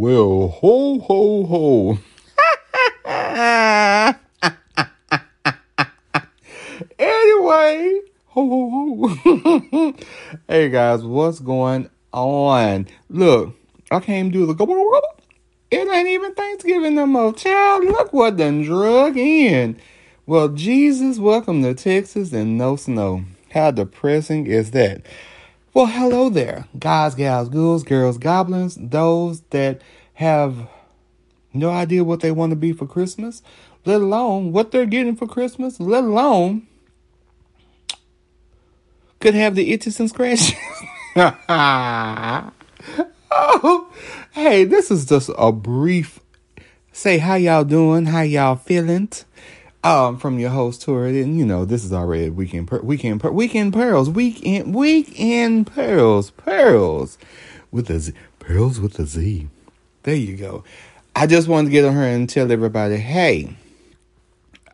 [0.00, 1.98] Well, ho, ho, ho.
[6.98, 9.10] anyway, ho, ho,
[9.70, 9.94] ho.
[10.48, 12.86] hey guys, what's going on?
[13.10, 13.54] Look,
[13.90, 15.02] I can't do the go.
[15.70, 17.34] It ain't even Thanksgiving no more.
[17.34, 19.78] Child, look what done drug in.
[20.24, 23.24] Well, Jesus, welcome to Texas and no snow.
[23.50, 25.02] How depressing is that?
[25.72, 29.82] Well, hello there, guys, gals, ghouls, girls, goblins, those that
[30.14, 30.68] have
[31.52, 33.40] no idea what they want to be for Christmas,
[33.84, 36.66] let alone what they're getting for Christmas, let alone
[39.20, 40.54] could have the itches and scratches.
[41.16, 42.52] oh,
[44.32, 46.18] hey, this is just a brief
[46.92, 49.08] say how y'all doing, how y'all feeling.
[49.82, 53.30] Um, from your host Tori, and you know this is already weekend, per- weekend, per-
[53.30, 57.16] weekend pearls, weekend, weekend pearls, pearls,
[57.70, 59.48] with a Z, pearls with a Z.
[60.02, 60.64] There you go.
[61.16, 63.56] I just wanted to get on here and tell everybody, hey,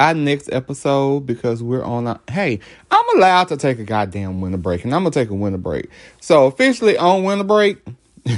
[0.00, 2.58] our next episode because we're on a hey,
[2.90, 5.88] I'm allowed to take a goddamn winter break, and I'm gonna take a winter break.
[6.20, 7.78] So officially on winter break.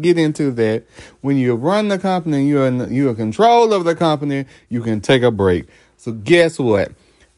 [0.00, 0.84] get into that.
[1.20, 4.46] When you run the company, you're you're control of the company.
[4.68, 5.66] You can take a break.
[6.00, 6.92] So guess what?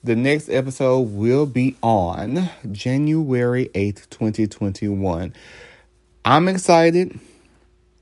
[0.05, 5.35] The next episode will be on January 8th, 2021.
[6.25, 7.19] I'm excited.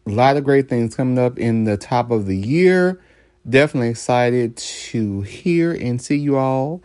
[0.07, 3.01] A lot of great things coming up in the top of the year.
[3.49, 6.83] Definitely excited to hear and see you all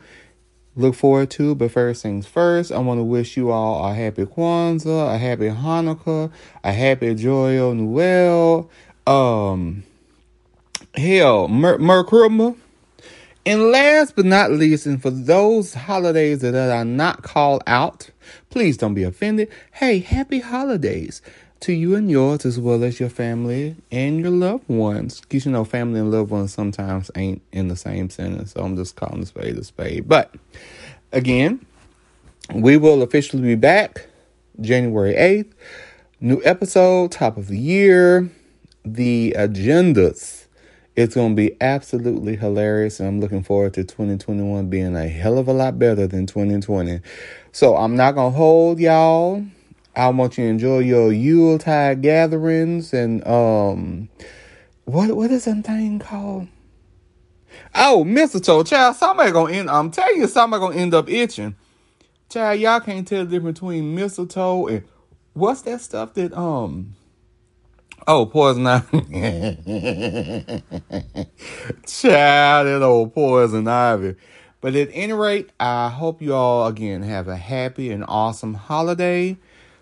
[0.77, 1.53] look forward to.
[1.53, 5.49] But first things first, I want to wish you all a happy Kwanzaa, a happy
[5.49, 6.31] Hanukkah,
[6.63, 8.69] a happy Joyeux Noel,
[9.05, 9.83] um,
[10.95, 12.55] hell, Mer- Merkuma.
[13.45, 18.09] And last but not least, and for those holidays that are not called out,
[18.49, 19.49] please don't be offended.
[19.73, 21.21] Hey, happy holidays
[21.59, 25.21] to you and yours, as well as your family and your loved ones.
[25.21, 28.53] Because you know, family and loved ones sometimes ain't in the same sentence.
[28.53, 30.07] So I'm just calling a spade a spade.
[30.07, 30.33] But
[31.11, 31.63] again,
[32.53, 34.07] we will officially be back
[34.59, 35.51] January 8th.
[36.19, 38.29] New episode, top of the year.
[38.83, 40.44] The agendas.
[40.95, 45.37] It's going to be absolutely hilarious, and I'm looking forward to 2021 being a hell
[45.37, 47.01] of a lot better than 2020.
[47.51, 49.45] So I'm not going to hold y'all
[49.95, 54.09] I want you to enjoy your Yuletide gatherings and um
[54.83, 56.47] what what is that thing called?
[57.73, 58.97] Oh, mistletoe, child.
[58.97, 59.69] Somebody gonna end.
[59.69, 61.55] I'm telling you, somebody gonna end up itching.
[62.29, 64.83] Child, y'all can't tell the difference between mistletoe and
[65.33, 66.95] what's that stuff that um.
[68.07, 68.99] Oh, poison ivy.
[71.87, 74.15] child, that old poison ivy.
[74.61, 79.37] But at any rate, I hope you all again have a happy and awesome holiday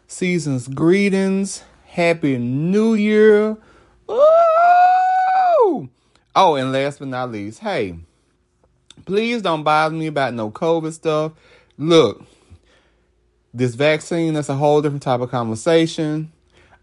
[0.07, 1.63] season's greetings.
[1.85, 3.57] Happy New Year.
[4.09, 5.89] Ooh!
[6.35, 7.99] Oh, and last but not least, hey,
[9.05, 11.33] please don't bother me about no COVID stuff.
[11.77, 12.25] Look,
[13.53, 16.31] this vaccine, that's a whole different type of conversation.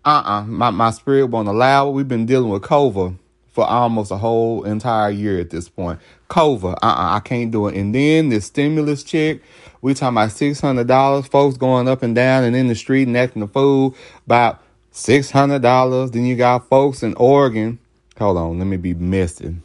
[0.05, 0.45] Uh-uh.
[0.45, 1.93] My my spirit won't allow it.
[1.93, 3.17] We've been dealing with COVID
[3.53, 5.99] for almost a whole entire year at this point.
[6.31, 7.77] COVID, uh-uh, I can't do it.
[7.77, 9.41] And then this stimulus check,
[9.83, 11.27] we talking about six hundred dollars.
[11.27, 13.95] Folks going up and down and in the street and acting a fool
[14.25, 16.13] about six hundred dollars.
[16.13, 17.79] Then you got folks in Oregon.
[18.19, 19.57] Hold on, let me be messy.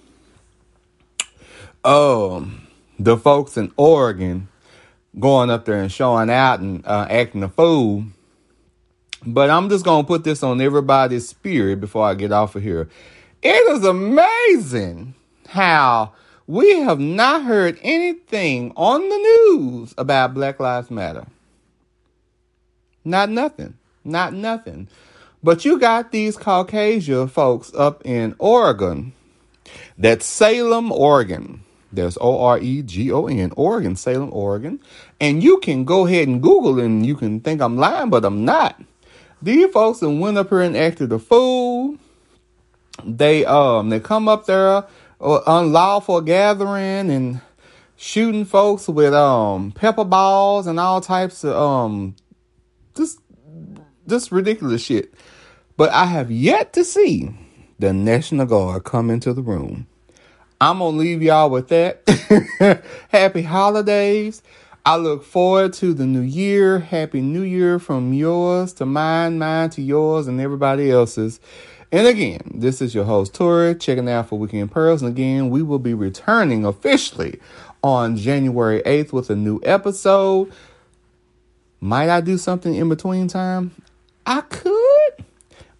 [1.83, 4.47] Um, the folks in Oregon
[5.19, 8.05] going up there and showing out and uh, acting a fool.
[9.25, 12.89] But I'm just gonna put this on everybody's spirit before I get off of here.
[13.41, 15.15] It is amazing
[15.47, 16.13] how
[16.47, 21.25] we have not heard anything on the news about Black Lives Matter.
[23.03, 23.75] Not nothing.
[24.03, 24.87] Not nothing.
[25.43, 29.13] But you got these Caucasian folks up in Oregon.
[29.97, 31.61] That's Salem, Oregon.
[31.91, 34.79] There's O R E G O N, Oregon, Salem, Oregon.
[35.19, 38.43] And you can go ahead and Google and you can think I'm lying, but I'm
[38.43, 38.81] not.
[39.45, 41.97] These folks that went up here and acted a fool.
[43.03, 44.85] They um they come up there
[45.21, 47.41] unlawful gathering and
[47.95, 52.15] shooting folks with um pepper balls and all types of um
[52.97, 53.19] just
[54.07, 55.13] just ridiculous shit.
[55.77, 57.29] But I have yet to see
[57.77, 59.85] the National Guard come into the room.
[60.59, 62.83] I'm gonna leave y'all with that.
[63.09, 64.41] Happy holidays.
[64.87, 66.77] I look forward to the new year.
[66.77, 71.39] Happy New Year from yours to mine, mine to yours, and everybody else's.
[71.91, 75.01] And again, this is your host, Tori, checking out for Weekend Pearls.
[75.01, 77.39] And again, we will be returning officially
[77.83, 80.53] on January 8th with a new episode.
[81.81, 83.71] Might I do something in between time?
[84.27, 85.25] I could,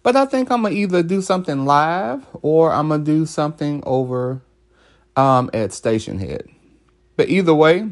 [0.02, 4.40] But I think I'm gonna either do something live or I'm gonna do something over
[5.14, 6.48] um, at Stationhead.
[7.16, 7.88] But either way,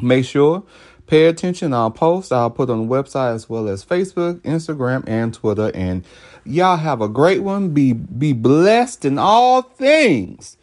[0.00, 0.64] make sure
[1.12, 1.74] pay attention.
[1.74, 2.32] I'll post.
[2.32, 5.70] I'll put on the website as well as Facebook, Instagram, and Twitter.
[5.74, 6.04] And
[6.44, 7.70] y'all have a great one.
[7.74, 10.56] Be be blessed in all things.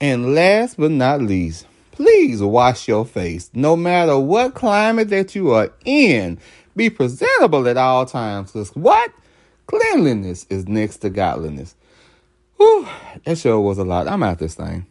[0.00, 3.50] And last but not least, please wash your face.
[3.54, 6.38] No matter what climate that you are in,
[6.76, 8.52] be presentable at all times.
[8.52, 9.10] Because what?
[9.66, 11.74] Cleanliness is next to godliness.
[12.58, 12.86] Whew,
[13.24, 14.06] that sure was a lot.
[14.06, 14.84] I'm out this thing.